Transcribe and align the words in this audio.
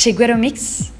Chegou 0.00 0.34
o 0.34 0.38
mix? 0.38 0.90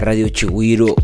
Radio 0.00 0.28
Chihuiro 0.30 0.94